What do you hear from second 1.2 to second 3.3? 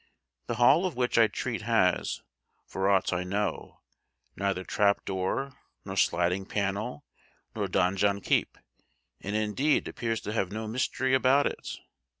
treat has, for aught I